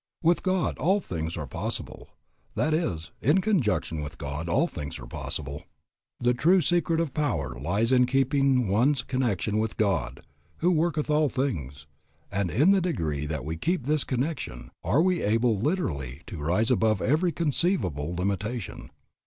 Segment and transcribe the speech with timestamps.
[0.23, 2.09] With God all things are possible,
[2.55, 5.65] that is, in conjunction with God all things are possible.
[6.19, 10.25] The true secret of power lies in keeping one's connection with the God
[10.57, 11.85] who worketh all things;
[12.31, 16.71] and in the degree that we keep this connection are we able literally to rise
[16.71, 18.89] above every conceivable limitation.